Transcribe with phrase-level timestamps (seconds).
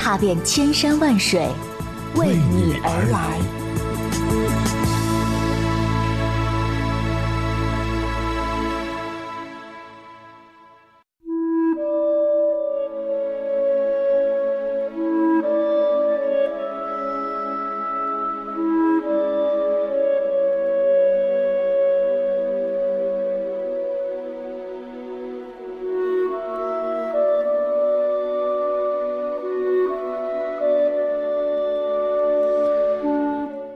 [0.00, 1.46] 踏遍千山万水，
[2.14, 3.59] 为你而来。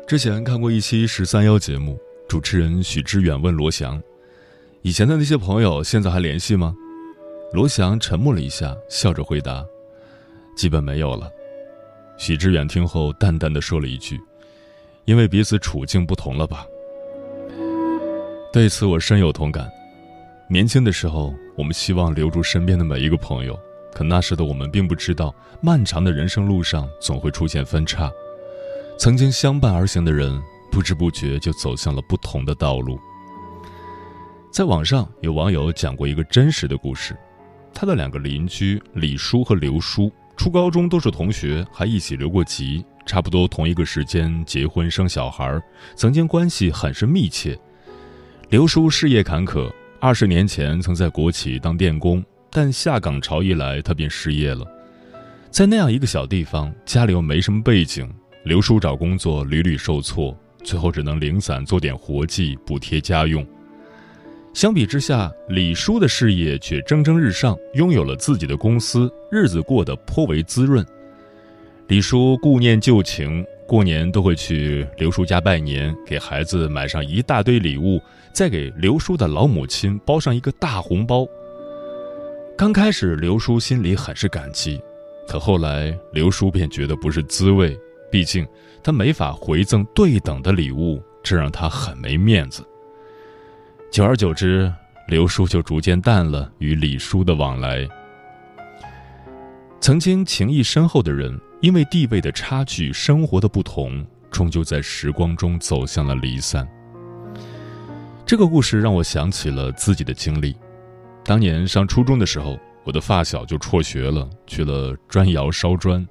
[0.07, 4.01] 之前看过一期十三幺节目，主持人许知远问罗翔
[4.83, 6.75] ：“以前的那些朋友，现在还联系吗？”
[7.55, 9.65] 罗翔沉默了一下，笑着回答
[10.55, 11.31] ：“基本没有了。”
[12.19, 14.21] 许知远听后淡淡的说了一句
[15.07, 16.67] ：“因为彼此处境不同了吧。”
[18.53, 19.71] 对此我深有同感。
[20.51, 23.59] 年轻的时候，我们希望留住身边的每一个朋友，
[23.95, 28.13] 可那时的我们并不知道，漫长的人生路上总会出现分岔。
[28.97, 32.99] 曾经相伴而行的人，不知不觉就走向了不同的道路。
[34.53, 37.17] 在网上有网友讲过一个真实的故事，
[37.75, 45.61] 他的两个邻居李叔和刘叔，初高中都是同学，还一起留过级，差不多同一个时间结婚生小孩，
[45.97, 47.59] 曾经关系很是密切。
[48.49, 49.71] 刘叔事业坎坷，
[50.01, 54.65] 二十年前曾在国企当电工，但下岗潮一来，他便失业了。
[55.51, 58.09] 在那样一个小地方，家里又没什么背景。
[58.45, 63.45] 刘叔找工作屡屡受挫，最后只能零散做点活计补贴家用。
[64.53, 70.85] 相比之下，李叔的事业却蒸蒸日上，拥有了自己的公司，日子过得颇为滋润。
[71.89, 77.99] 李叔顾念旧情，过年都会去刘叔家拜年，给孩子买上一大堆礼物，
[78.35, 81.27] 再给刘叔的老母亲包上一个大红包。
[82.59, 84.83] 刚开始，刘叔心里很是感激，
[85.27, 87.75] 可后来刘叔便觉得不是滋味。
[88.15, 88.47] 毕竟，
[88.81, 92.65] 他没法回赠对等的礼物，这让他很没面子。
[93.91, 94.73] 久而久之，
[95.09, 97.85] 刘叔就逐渐淡了与李叔的往来。
[99.81, 106.65] 曾经情谊深厚的人，因为地位的差距、生活的不同，终究在时光中走向了离散。
[108.25, 110.55] 这个故事让我想起了自己的经历。
[111.25, 116.07] 当年上初中的时候，我的发小就辍学了，去了砖窑烧砖。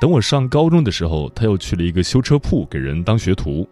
[0.00, 3.68] 等我上高中的时候，他又去了一个修车铺给人当学徒。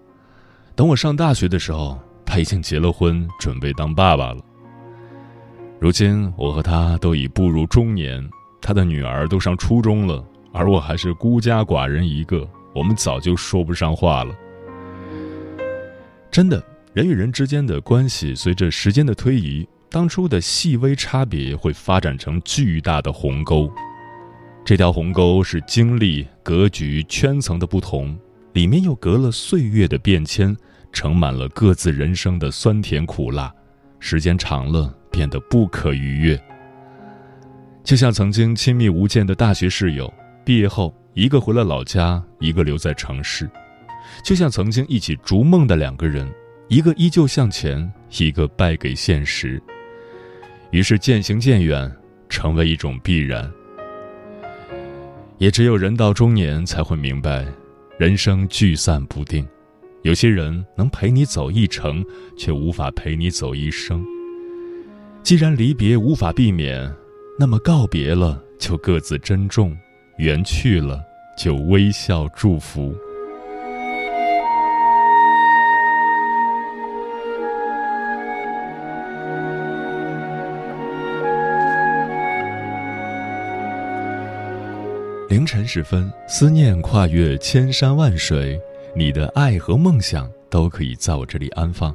[0.74, 4.42] 等我上大学的时候，他已经结了婚，准备当爸爸了。
[5.78, 8.28] 如今我和他都已步入中年，
[8.60, 12.48] 他的女儿都上初中了，而我还是孤家寡人一个。
[12.74, 14.34] 我们早就说不上话了。
[16.30, 16.62] 真的，
[16.92, 23.70] 人与人之间的关系，随着时间的推移，当初的细微差别会发展成巨大的鸿沟。
[24.66, 28.18] 这条鸿沟是经历、格局、圈层的不同，
[28.52, 30.56] 里面又隔了岁月的变迁，
[30.90, 33.54] 盛满了各自人生的酸甜苦辣，
[34.00, 36.36] 时间长了变得不可逾越。
[37.84, 40.12] 就像曾经亲密无间的大学室友，
[40.44, 43.46] 毕业后一个回了老家，一个留在城市；
[44.24, 46.28] 就像曾经一起逐梦的两个人，
[46.66, 47.88] 一个依旧向前，
[48.18, 49.62] 一个败给现实。
[50.72, 51.88] 于是渐行渐远，
[52.28, 53.48] 成为一种必然。
[55.38, 57.46] 也只有人到中年才会明白，
[57.98, 59.46] 人生聚散不定，
[60.02, 62.04] 有些人能陪你走一程，
[62.38, 64.04] 却无法陪你走一生。
[65.22, 66.90] 既然离别无法避免，
[67.38, 69.76] 那么告别了就各自珍重，
[70.16, 71.02] 缘去了
[71.36, 72.94] 就微笑祝福。
[85.28, 88.56] 凌晨时分，思念跨越千山万水，
[88.94, 91.92] 你的爱和梦想都可以在我这里安放。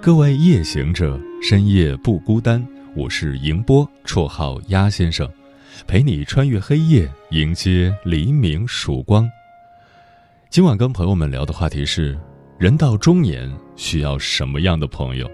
[0.00, 2.64] 各位夜行者，深夜不孤单。
[2.94, 5.28] 我是迎波，绰号鸭先生，
[5.88, 9.28] 陪你穿越黑夜，迎接黎明曙光。
[10.48, 12.16] 今晚跟朋友们聊的话题是：
[12.60, 15.28] 人到中年需要什么样的朋友？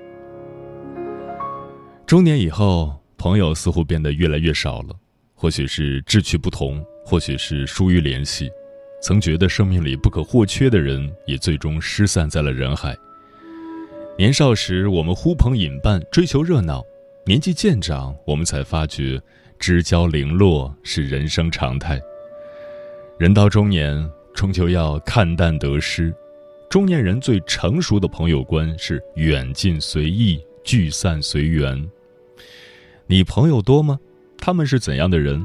[2.06, 4.96] 中年以后，朋友似乎变得越来越少了。
[5.34, 8.50] 或许是志趣不同，或许是疏于联系，
[9.00, 12.96] 曾觉得生命里不可或缺的人，也最终失散在了人海。
[14.16, 16.80] 年少时，我们呼朋引伴，追求热闹；
[17.24, 19.20] 年纪渐长，我们才发觉，
[19.58, 22.00] 知交零落是人生常态。
[23.18, 26.14] 人到中年，终究要看淡得失。
[26.68, 31.90] 中年人最成熟的朋友观是远近随意，聚散随缘。
[33.06, 33.98] 你朋友多吗？
[34.38, 35.44] 他们是怎样的人？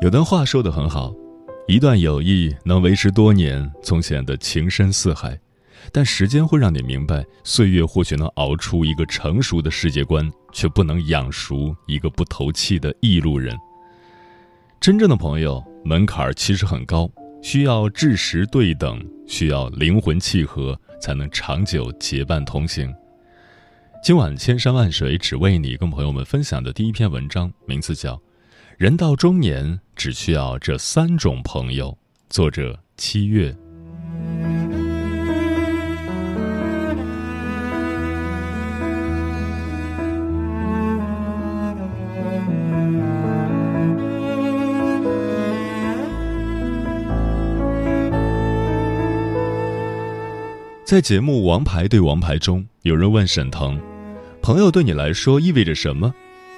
[0.00, 1.14] 有段话说得很好，
[1.68, 5.32] 一段友谊能维持多年，总显得情深似海；
[5.92, 13.54] 但时间会让你明白，岁月或许能熬出一个成熟的世界观，却不能养熟一个不投气的异路人。
[14.80, 17.06] 真正的朋友门槛其实很高，
[17.42, 22.90] 需要志识对等，需要灵魂契合，才能长久结伴同行。
[24.02, 28.18] 今晚千山万水只为你，跟朋友们分享的第一篇文章，名字叫。
[28.80, 31.98] 人到中年，只需要这三种朋友。
[32.30, 33.54] 作者：七月。
[50.86, 53.78] 在节目《王牌对王牌》中，有人问沈腾
[54.40, 56.14] ：“朋友对你来说意味着什么？”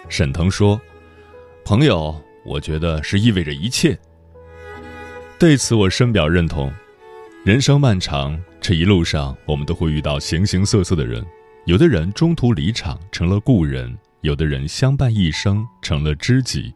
[0.09, 0.81] 沈腾说。
[1.65, 3.97] 朋友，我觉得是意味着一切。
[5.39, 6.73] 对此，我深表认同。
[7.45, 11.25] 人生漫长，这一路上我们都会遇到形形色色的人，
[11.67, 16.75] 有的人中途离场成了故人，有的人相伴一生成了知己。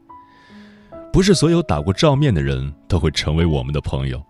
[1.12, 4.24] 不是所有打过照面的人都会成为我们的朋友，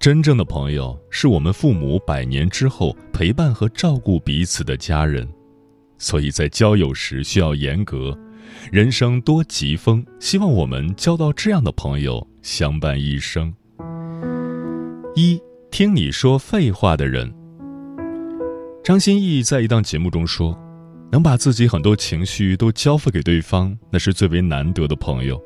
[0.00, 5.28] 真正的朋友是我们父母百年之后陪伴和照顾彼此的家人。
[5.96, 8.18] 所以在交友时需要严格。
[8.70, 13.54] 人生多疾风，希望我们交到这样的朋友，相伴一生。
[15.14, 15.40] 一
[15.70, 17.32] 听你说废话的人。
[18.82, 20.56] 张歆艺在一档节目中说
[21.10, 25.42] ：“能把自己很多情绪都交付给对方，那是最为难得的朋友。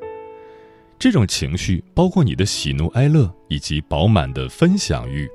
[0.98, 5.26] 这种情绪包括你的喜怒哀乐以及饱满的分享欲。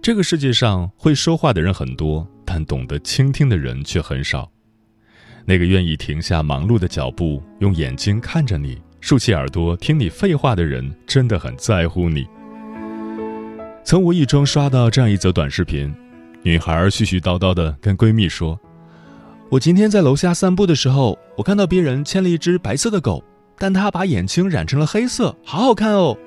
[0.00, 4.50] 这个世界上会说话的人很多，但懂得倾听的人却很少。”
[5.48, 12.26] 那个愿意停下忙碌的脚步，用眼睛看着你，竖起耳朵听你废话的人，真的很在乎你。
[13.84, 15.94] 曾无意中刷到这样一则短视频，
[16.42, 18.58] 女孩絮絮叨叨地跟闺蜜说
[19.48, 23.22] ：“我今天在楼下散步的时候，我看到别人牵了一只白色的狗，
[23.56, 26.18] 但它把眼睛染成了黑色，好好看哦。”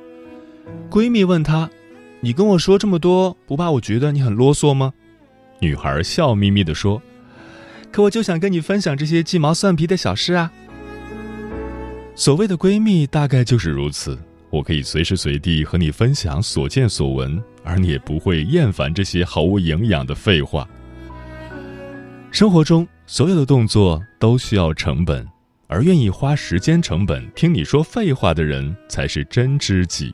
[0.89, 1.69] 闺蜜问她
[2.21, 4.93] ：“你跟我说这么多，不怕我觉得你很啰嗦吗？”
[5.59, 7.01] 女孩笑眯眯地说。
[7.91, 10.51] 可我就想跟你分享这些鸡毛蒜皮的小事啊。
[12.15, 14.17] 所谓的闺蜜大概就是如此，
[14.49, 20.67] 我可以随时随地和你分享所见所闻，而你也不会厌烦这些毫无营养的废话。
[22.31, 25.27] 生活中所有的动作都需要成本，
[25.67, 30.13] 而愿意花时间成本听你说废话的人才是真知己。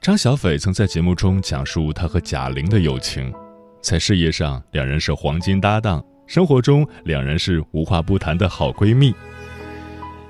[0.00, 3.30] 张小斐曾在节目中讲述她和贾玲的友情。
[3.80, 9.14] 在事业上，两人是黄金搭档；生活中，两人是无话不谈的好闺蜜。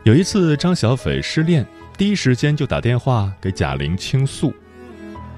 [0.05, 1.67] 有一次，张小斐失恋，
[1.99, 4.53] 第一时间就打电话给贾玲倾诉。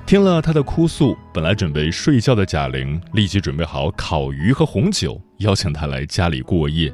[0.04, 6.92] 听了她的哭诉，本来准备睡觉的贾玲立即准备好烤鱼和红酒，邀请她来家里过夜。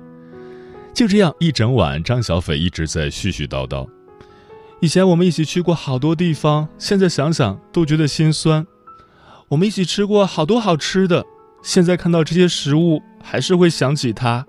[0.94, 3.88] 就这样一整晚，张小斐一直在絮絮叨叨。
[4.80, 8.64] 以前我们一起去过好多地方，现在想想都觉得心酸。
[9.48, 11.24] 我们一起吃过好多好吃的，
[11.62, 14.44] 现在看到这些食物，还是会想起他。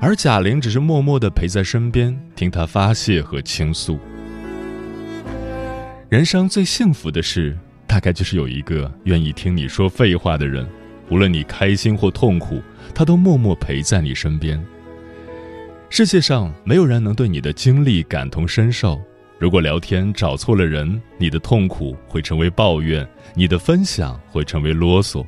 [0.00, 3.98] 而贾玲只是默默地陪在身边，听他发泄和倾诉。
[6.08, 10.64] 人生最幸福的事，大概就是有一个愿意听你说废话的人，
[11.10, 12.62] 无论你开心或痛苦，
[12.94, 14.64] 他都默默陪在你身边。
[15.90, 19.02] 世界上没有人能对你的经历感同身受。
[19.38, 25.24] 如果聊天找错了人，你的痛苦会成为抱怨，你的分享会成为啰嗦。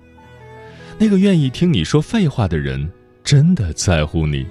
[0.98, 2.90] 那个愿意听你说废话的人，
[3.22, 4.44] 真的在乎你。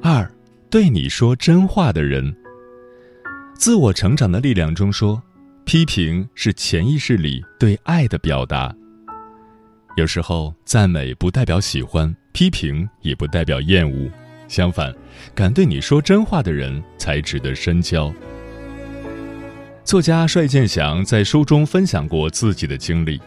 [0.00, 0.30] 二
[0.70, 2.32] 对你说真话的人，
[3.56, 5.20] 自我成长的力量中说，
[5.64, 8.72] 批评是潜意识里对爱的表达。
[9.96, 14.08] 有时候，赞美不代表喜欢，批评也不代表厌恶。
[14.48, 14.94] 相反，
[15.34, 18.12] 敢对你说真话的人才值得深交。
[19.84, 23.20] 作家帅建祥在书中分享过自己的经历。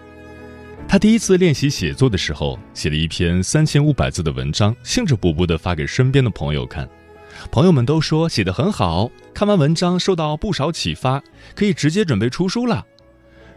[0.87, 6.87] 他第一次练习写作的时候，写了一篇三千五百字的文章，兴致勃勃地发给身边的朋友看。
[7.51, 11.21] 朋友们都说写得很好，看完文章受到不少启发，
[11.55, 12.85] 可以直接准备出书了。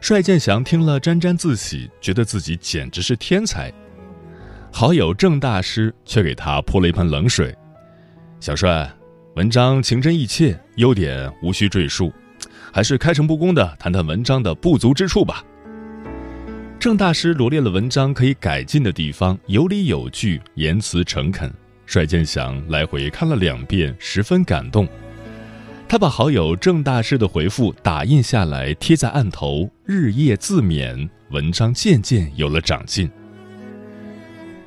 [0.00, 3.72] 帅建祥听了沾沾自喜，觉得自己简直是天才。
[4.70, 7.56] 好友郑大师却给他泼了一盆冷水
[8.38, 8.88] ：“小帅，
[9.34, 12.12] 文章情真意切，优点无需赘述，
[12.72, 15.42] 还是开诚布公的谈谈文章的不足之处吧。”
[16.78, 21.50] 郑大师罗列了文章可以改进的地方，有理有据，言辞诚恳。
[21.86, 24.86] 帅建祥来回看了两遍，十分感动。
[25.88, 33.08] 他把好友郑大师的回复打印下来，贴在案头，日夜自勉，文章渐渐有了长进。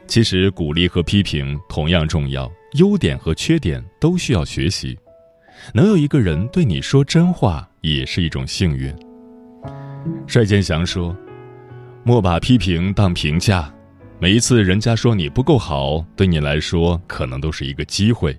[0.07, 4.97] 其实，鼓励和批评同样重要，优点和缺点都需要学习。
[5.73, 8.95] 能有一个人对你说真话，也是一种幸运。
[10.25, 11.15] 帅建祥说
[12.05, 13.71] ：“莫把批评当评价。”
[14.21, 18.37] 每一次人家说你不够好，对你来说可能都是一个机会。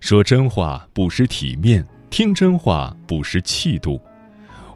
[0.00, 4.00] 说真话不失体面，听真话不失气度。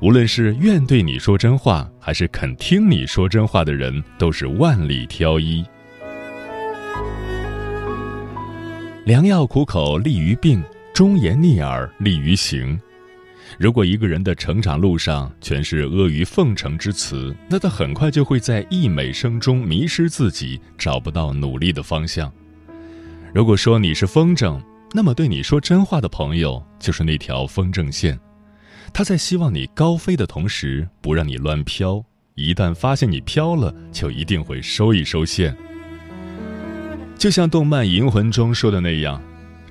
[0.00, 5.64] 无论是愿对你说真话，还是肯听你说真话的人，都是万里挑一。
[9.04, 10.62] 良药苦口利于病，
[10.92, 12.78] 忠言逆耳利于行。
[13.58, 22.32] 如果一个人的成长路上全是阿谀奉承之词，那他很快就会在溢美声中迷失自己，找不到努力的方向。
[23.34, 24.60] 如果说你是风筝，
[24.94, 28.18] 那么对你说真话的朋友就是那条风筝线，
[28.92, 32.04] 他在希望你高飞的同时不让你乱飘。
[32.34, 35.54] 一旦发现你飘了，就一定会收一收线。
[37.16, 39.20] 就像动漫《银魂》中说的那样，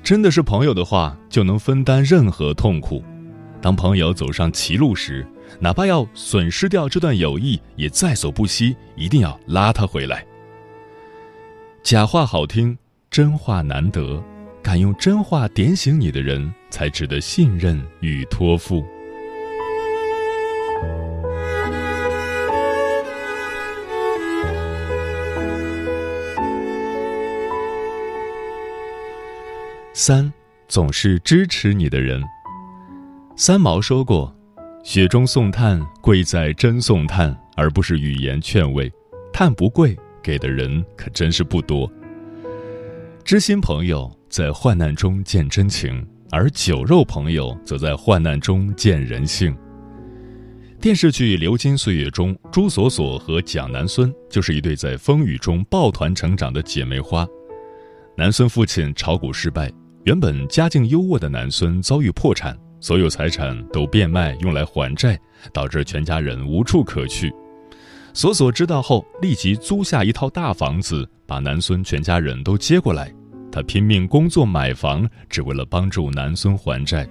[0.04, 3.04] 真的是朋友的话，就能分担任何痛苦。
[3.62, 5.26] 当朋友走上歧路时，
[5.60, 10.26] 哪怕要损失掉这段友谊，也在所不惜，一定要拉他回来。
[11.84, 12.78] 假话好听，
[13.10, 14.24] 真话难得，
[14.64, 18.86] 敢用真话点醒你的人，才值得信任与托付。
[29.94, 30.32] 三，
[30.68, 32.24] 总是支持你的人。
[33.36, 34.34] 三毛说过
[34.84, 38.92] ：“雪中送炭，贵在真送炭，而不是语言劝慰。
[39.34, 41.92] 炭不贵，给的人可真是不多。
[43.24, 49.54] 知心朋友在患难中见真情，而酒肉朋友则在患难中见人性。”
[50.80, 57.28] 电视剧《流金岁月》中，朱锁锁和蒋南孙就是一对在风雨中抱团成长的姐妹花。
[58.16, 59.70] 南孙父亲炒股失败，
[60.06, 62.58] 原本家境优渥的南孙遭遇破产。
[62.80, 65.20] 所有财产都变卖用来还债，
[65.54, 67.32] 导致全家人无处可去。
[68.14, 73.14] 锁锁知道后，立即租下一套大房子，把南孙全家人都接过来。
[73.52, 77.08] 他拼命工作买房，只为了帮助南孙还债。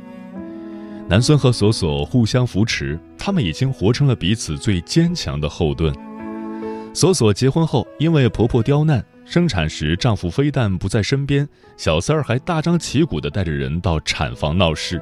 [1.08, 5.92] 南孙和索索互相扶持，他们已经活成了彼此最坚强的后盾。
[6.94, 15.00] 索索结婚后，因为婆婆刁难，生产时丈夫非但不在身边，小三儿还大张旗鼓地带着人到产房闹事。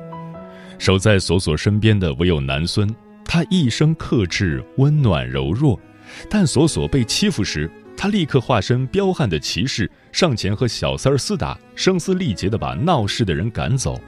[0.78, 2.88] 守在索索身边的唯有南孙，
[3.25, 5.78] 他一生克制、温暖、柔弱，
[6.28, 14.00] 但索索被欺负时，他立刻化身彪悍的骑士，上前和小三儿厮打，声嘶力竭地把闹事的人赶走。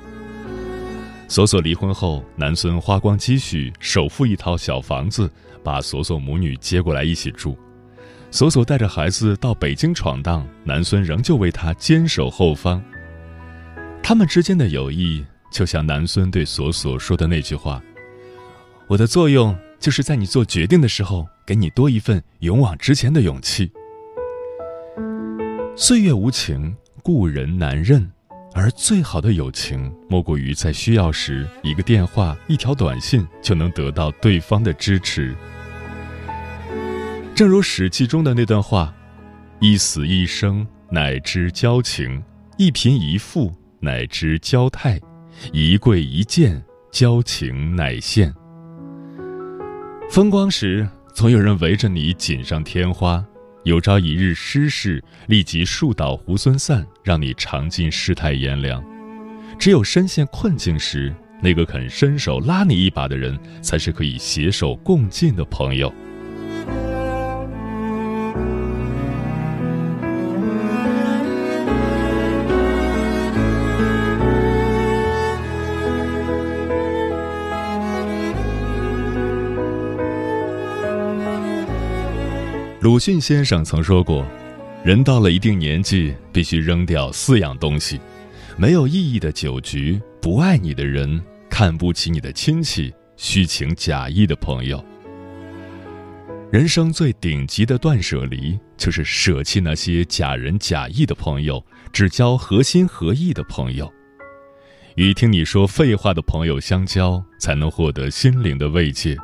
[1.26, 5.28] 索索离婚后，南孙花光积蓄，首付一套小房子，
[5.64, 7.59] 把索索母女接过来一起住。
[8.30, 12.80] 索索带着孩子到北京闯荡，南孙仍旧为他坚守后方。
[14.04, 17.82] 他们之间的友谊，就像南孙对索索说的那句话
[18.87, 23.68] ：“我的作用就是在你做决定的时候，给你多一份勇往直前的勇气。”
[25.82, 28.06] 岁月无情，故人难认。
[28.52, 35.34] 而最好的友情，莫过于在需要时，一个电话、一条短信就能得到对方的支持。
[37.34, 38.94] 正如《史记》中的那段话
[39.58, 42.20] ：“一死一生，乃知交情；
[42.58, 44.99] 一贫一富，乃知交态；
[45.50, 48.30] 一贵一贱，交情乃现。”
[50.12, 53.25] 风光时，总有人围着你锦上添花。
[53.64, 58.83] 有朝一日失势，立即树倒猢狲散，让你尝尽世态炎凉。
[59.59, 65.93] 只有深陷困境时，那个肯伸手拉你一把的人，才是可以携手共进的朋友。
[82.80, 84.26] 鲁迅先生曾说过
[84.82, 88.00] ：“人到了一定年纪，必须扔掉四样东西：
[88.56, 94.82] 没有意义的酒局，不爱你的人，看不起你的亲戚，虚情假意的朋友。
[96.50, 103.92] 人生最顶级的断舍离，就是舍弃那些假仁假义的朋友，只交合心合意的朋友。
[104.94, 109.18] 与听你说废话的朋友相交，才能获得心灵的慰藉。”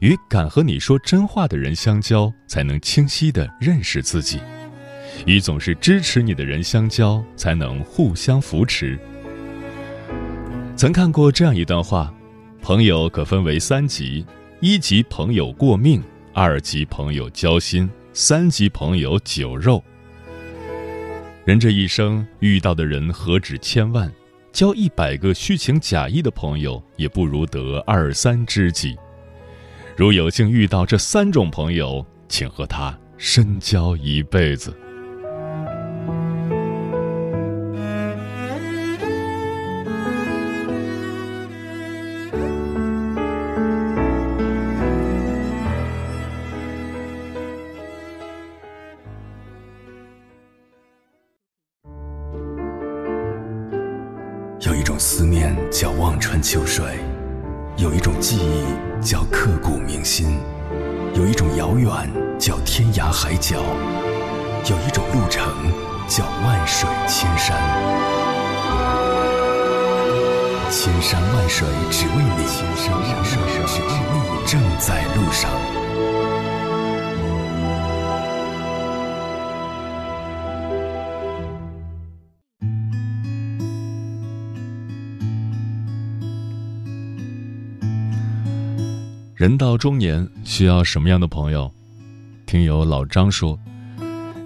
[0.00, 4.38] 与敢和你说真话的人相交，才能清晰地认识自己；
[5.26, 8.98] 与总是支持你的人相交，才能互相扶持。
[10.76, 12.14] 曾看过这样一段话：
[12.62, 14.24] 朋友可分为三级，
[14.60, 19.82] 一级朋友过命，二级朋友交心，三级朋友酒肉。
[21.44, 24.10] 人这一生遇到的人何止千万，
[24.52, 28.96] 交一百个虚情假意的朋友，也不如得二三知己。
[30.00, 34.74] 如有幸遇到这三种朋友，请和他深交一辈子。
[59.02, 60.38] 叫刻骨铭心，
[61.14, 61.90] 有一种遥远
[62.38, 63.56] 叫天涯海角，
[64.68, 65.42] 有一种路程
[66.06, 67.56] 叫万水千山。
[70.70, 75.50] 千山万水只为你，千山万水只为你，正在路上。
[89.40, 91.72] 人到中年需要什么样的朋友？
[92.44, 93.58] 听友老张说，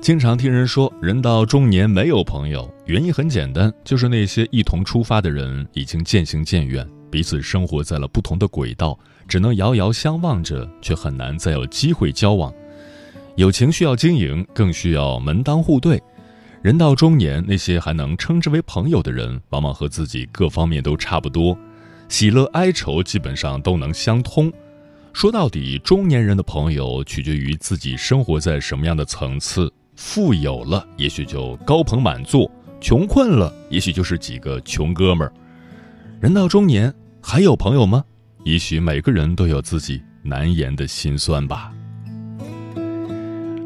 [0.00, 12.54] 经常听人说人到中年没有朋友，原因很简单，就是那些一同出发的人已经渐行渐远，彼此生活在了不同的轨道，只能遥遥相望着，却很难再有机会交往。
[13.34, 16.00] 友情需要经营，更需要门当户对。
[16.62, 21.58] 人到中年，那些还能称之为朋友的人，往往和自己各方面都差不多，
[22.08, 24.52] 喜乐哀愁基本上都能相通。
[25.14, 29.72] 说到底，中年人的朋友取决于自己生活在什么样的层次。
[29.94, 32.50] 富有了，也许就高朋满座；
[32.80, 35.32] 穷困了，也许就是几个穷哥们儿。
[36.20, 38.04] 人到中年，还有朋友吗？
[38.42, 41.72] 也许每个人都有自己难言的心酸吧。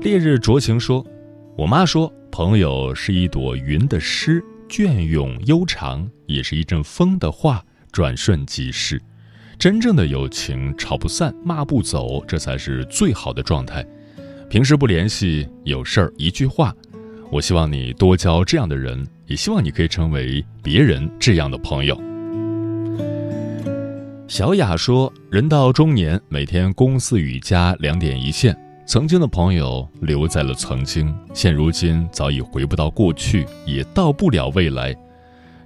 [0.03, 1.05] 烈日灼情说
[1.57, 9.01] ：“我妈说，朋友是一朵云的诗，隽永悠长；也是一阵风的话，转瞬即逝。”
[9.59, 13.85] 真正的友情，吵不散，骂不走，这才是最好的状态。
[14.49, 16.73] 平时不联系，有事儿一句话。
[17.29, 22.01] 我希望你多交这样的人，也希望你可以成为别人这样的朋友。
[24.29, 34.95] 小雅说：“人到中年，每天公司与家两点一线，曾经的朋友留在了曾经，现如今早已回不到过去，也到不了未来。”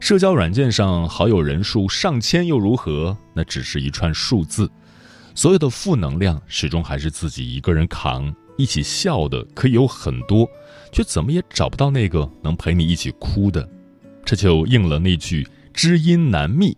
[0.03, 3.17] 社交软件上好友人数上千又如何？
[3.33, 4.69] 那只是一串数字。
[5.33, 10.45] 所有的负能量始终还是自己一个人扛，一起笑的可以有很多，
[10.91, 13.67] 却怎么也找不到那个能陪你一起哭的。
[14.25, 16.77] 这就应了那句“知音难觅”，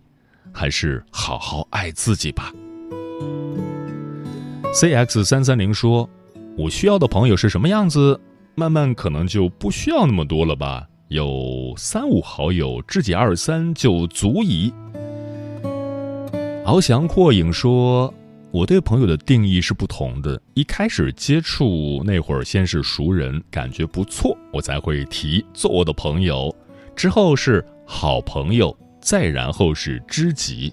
[0.53, 2.53] 还是好好爱自己吧。
[4.75, 6.07] C X 三三零说
[6.59, 8.21] ：“我需要的朋友是什么样子？
[8.55, 10.87] 慢慢可能就不需要那么多了吧。
[11.09, 14.73] 有三五好友，知己二三就足矣。”
[16.65, 18.13] 翱翔阔影说
[18.51, 20.41] ：“我对朋友的定义是不同的。
[20.55, 26.55] 一开始接触那会儿，先是熟人，感觉不错，我才会提做我的朋友。
[26.97, 30.73] 之后是好朋友，再然后是知己。”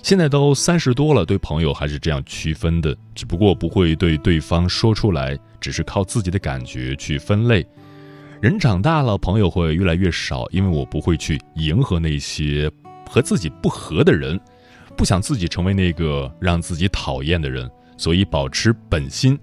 [0.00, 7.66] 现在都三十多了，对朋友还是这样区分的，只不过不会对对方说出来，只是靠自己的感觉去分类。
[8.46, 12.70] 人长大了，朋友会越来越少，因为我不会去迎合那些
[13.04, 14.38] 和自己不合的人，
[14.96, 19.36] 不想自己成为那个让自己讨厌的人，所以保持本心。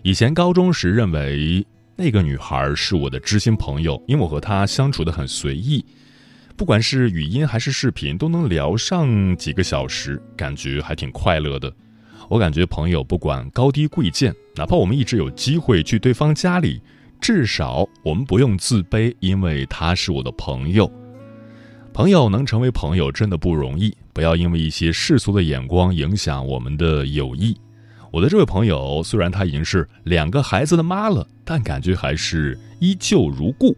[0.00, 1.62] 以前高中时认为
[1.94, 5.84] 那个女孩是我的知心朋友，因为我和她相处的很随意。
[6.56, 11.70] 不管是语音还是视频，都能聊上几个小时，感觉还挺快乐的。
[12.30, 16.80] 我感觉朋友不管高低贵贱，哪怕我们一直有机会去对方家里，
[17.20, 20.90] 至少我们不用自卑，因为他是我的朋友。
[21.92, 27.58] 朋友能成为朋友真的不容易，不要因为一些世俗的眼光影响我们的友谊。
[28.12, 33.76] 我的这位朋友虽然她已经是两个孩子的妈了，但感觉还是依旧如故。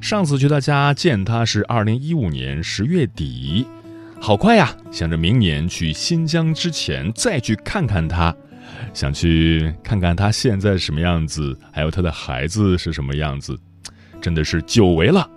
[0.00, 3.64] 上次去他家见他是二零一五年十月底，
[4.20, 4.76] 好快呀！
[4.90, 8.34] 想着明年去新疆之前再去看看他，
[8.92, 13.58] 想去看看他现在什么样子，还有他的孩子是什么样子，
[14.20, 15.28] 真的是久违了。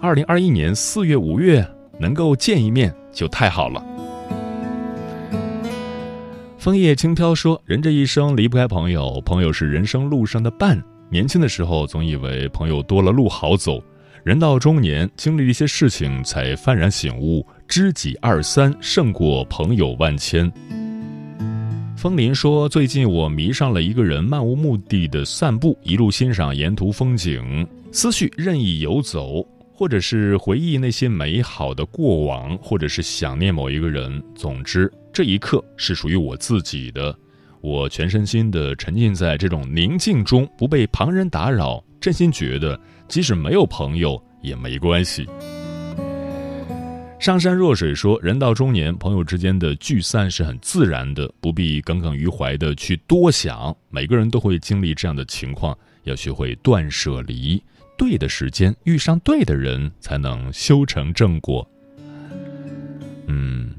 [0.00, 1.66] 二零二一年四月、五月
[1.98, 3.84] 能够见一面就太好了。
[6.58, 10.82] 枫叶轻飘说：“人这一生离不开朋友，朋友是人生路上的伴。
[11.10, 13.82] 年轻的时候总以为朋友多了路好走。”
[14.22, 20.52] 人到中年，经历一些事情，才幡然醒悟：知己二三胜过朋友万千。
[22.00, 34.10] 风林说：“最近我迷上了一个人，漫无目的的散步，一路欣赏沿途风景，思绪任意游走，或者是回忆那些美好的过往，或者是想念某一个人。
[34.34, 37.14] 总之，这一刻是属于我自己的。
[37.60, 45.26] 我全身心的沉浸在这种宁静中，不被旁人打扰，真心觉得。”即使没有朋友也没关系。
[47.20, 53.76] 上善若水说：“人到中年，朋友之间的聚散是很自然的，不必耿耿于怀的去多想。
[53.90, 57.62] 每个人都会经历这样的情况，要学会断舍离。
[57.98, 61.68] 对的时间遇上对的人，才能修成正果。”
[63.28, 63.70] 嗯，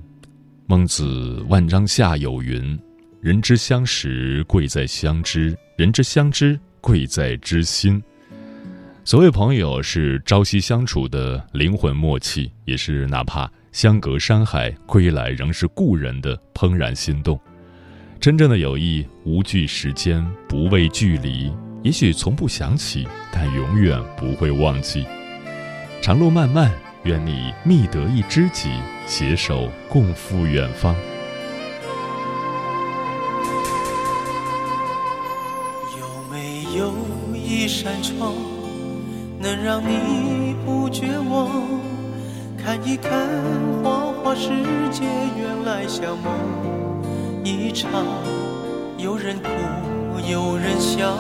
[0.68, 2.80] 孟子万章下有云
[3.22, 8.00] ：“人之相识，贵在相知；人之相知，贵在知心。”
[9.04, 17.38] 所谓朋友，是朝夕相处的灵魂默契，也是哪怕相隔山海，归来仍是故人的怦然心动。
[18.20, 21.52] 真正的友谊，无惧时间，不畏距离。
[21.82, 25.04] 也许从不想起，但永远不会忘记。
[26.00, 26.72] 长路漫漫，
[27.04, 28.70] 愿你觅得一知己，
[29.08, 30.96] 携手共赴远方。
[35.98, 36.94] 有没有
[37.36, 38.61] 一扇窗？
[39.42, 41.50] 能让你不绝望，
[42.64, 43.12] 看一看
[43.84, 44.50] 花花世
[44.92, 45.04] 界，
[45.36, 46.32] 原来像梦
[47.44, 47.90] 一场。
[49.00, 49.50] 有人哭，
[50.30, 51.18] 有人笑，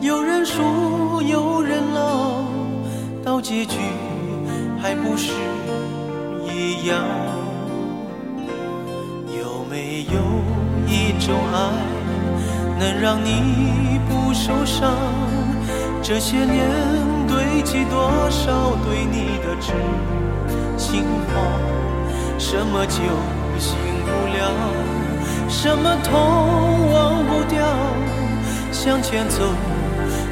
[0.00, 0.62] 有人输，
[1.20, 2.44] 有人老，
[3.24, 3.76] 到结局
[4.80, 5.32] 还不是
[6.46, 7.02] 一样？
[9.36, 10.20] 有没有
[10.86, 11.58] 一种爱，
[12.78, 14.94] 能让你不受伤？
[16.00, 17.15] 这些年。
[17.28, 19.72] 堆积多少对你的痴
[20.76, 21.32] 心话？
[22.38, 23.00] 什么酒
[23.58, 24.40] 醒不了，
[25.48, 26.12] 什么痛
[26.92, 27.56] 忘不掉。
[28.70, 29.40] 向前走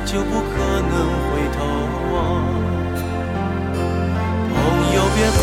[0.05, 0.55] 就不可
[0.91, 0.93] 能
[1.27, 1.59] 回头
[2.13, 2.15] 望。
[4.53, 4.55] 朋
[4.95, 5.41] 友别哭，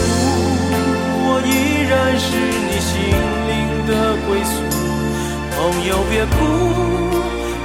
[1.28, 1.50] 我依
[1.90, 2.26] 然是
[2.70, 2.92] 你心
[3.50, 3.52] 灵
[3.88, 3.92] 的
[4.28, 4.54] 归宿。
[5.52, 6.32] 朋友别哭，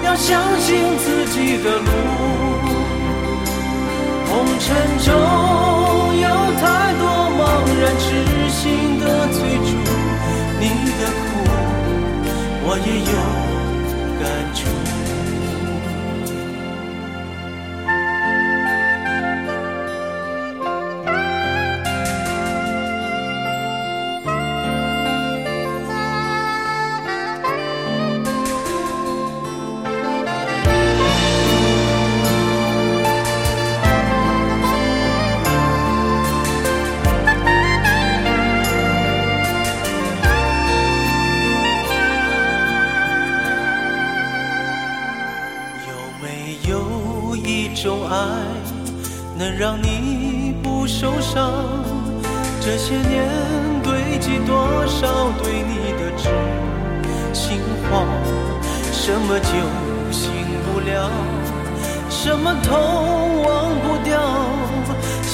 [0.05, 0.27] 要相
[0.59, 0.67] 信
[0.99, 1.87] 自己的路。
[4.37, 4.69] 红尘
[4.99, 5.09] 中
[6.21, 6.29] 有
[6.61, 7.03] 太多
[7.39, 7.41] 茫
[7.81, 8.05] 然痴
[8.51, 9.73] 心的追逐，
[10.61, 10.63] 你
[11.01, 11.27] 的苦
[12.63, 13.36] 我也有。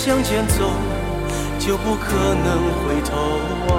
[0.04, 0.56] 向前走
[1.60, 3.14] 就不可能回头
[3.68, 3.70] 望。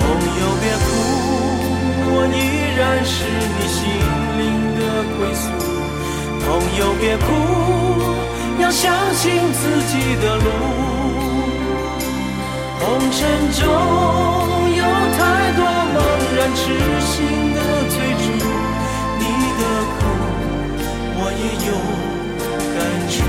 [0.00, 0.02] 朋
[0.40, 0.84] 友别哭，
[2.10, 2.36] 我依
[2.74, 3.14] 然是
[3.54, 3.78] 你心
[4.40, 4.42] 灵
[4.74, 4.82] 的
[5.14, 5.46] 归宿。
[6.42, 6.44] 朋
[6.76, 7.22] 友别哭，
[8.60, 8.82] 要相
[9.14, 10.50] 信自己的路。
[12.80, 13.14] 红尘
[13.52, 13.62] 中
[14.74, 14.82] 有
[15.14, 15.22] 太
[15.54, 15.62] 多
[15.94, 15.96] 茫
[16.34, 16.60] 然痴
[16.98, 17.14] 心
[17.54, 17.58] 的
[17.94, 18.26] 追逐，
[19.20, 19.22] 你
[19.54, 19.62] 的
[19.94, 20.02] 苦
[21.14, 21.70] 我也有
[22.74, 22.76] 感
[23.08, 23.22] 触。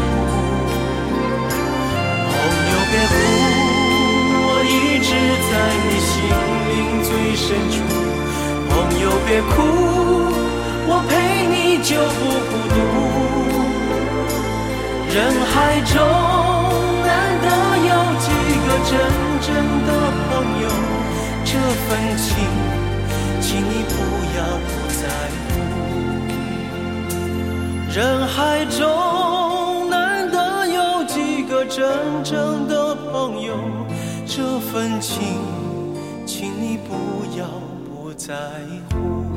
[2.76, 3.14] 朋友别哭，
[4.48, 5.10] 我一直
[5.48, 5.52] 在
[5.88, 6.14] 你心
[6.68, 6.74] 灵
[7.08, 7.10] 最
[7.40, 7.76] 深处。
[8.70, 9.56] 朋友别哭，
[10.88, 11.10] 我陪
[11.48, 12.78] 你就不孤独。
[15.08, 15.18] 人
[15.54, 15.96] 海中
[17.06, 17.10] 难
[17.42, 17.48] 得
[17.88, 18.28] 有几
[18.68, 18.92] 个真。
[19.46, 19.48] 正
[19.86, 19.90] 的
[20.28, 20.32] 朋
[20.64, 20.66] 友，
[21.46, 21.50] 这
[21.86, 22.28] 份情，
[23.40, 23.94] 请你不
[24.36, 25.02] 要不在
[25.46, 25.48] 乎。
[27.94, 27.96] 人
[28.28, 28.36] 海
[28.66, 28.82] 中
[31.86, 33.54] 真正的朋友，
[34.26, 35.22] 这份情，
[36.26, 37.46] 请你不要
[37.86, 38.34] 不在
[38.90, 39.35] 乎。